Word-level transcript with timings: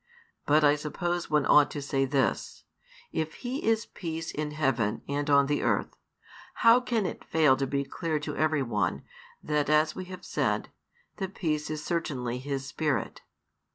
But 0.47 0.63
I 0.63 0.77
suppose 0.77 1.29
one 1.29 1.45
ought 1.45 1.69
to 1.69 1.79
say 1.79 2.05
this, 2.05 2.63
if 3.11 3.35
He 3.35 3.63
is 3.63 3.85
peace 3.85 4.31
in 4.31 4.49
heaven 4.49 5.03
and 5.07 5.29
on 5.29 5.45
the 5.45 5.61
earth, 5.61 5.95
how 6.65 6.79
can 6.79 7.05
it 7.05 7.23
fail 7.23 7.55
to 7.57 7.67
be 7.67 7.83
clear 7.83 8.17
to 8.21 8.35
everyone, 8.35 9.03
that 9.43 9.69
as 9.69 9.93
we 9.95 10.05
have 10.05 10.25
said, 10.25 10.69
the 11.17 11.29
peace 11.29 11.69
is 11.69 11.83
certainly 11.85 12.39
His 12.39 12.65
Spirit? 12.65 13.21